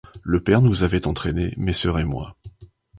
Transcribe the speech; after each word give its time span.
Le 0.23 0.41
père 0.43 0.63
nous 0.63 0.81
avait 0.81 1.05
entraînés, 1.05 1.53
mes 1.57 1.73
sœurs 1.73 1.99
et 1.99 2.05
moi. 2.05 2.35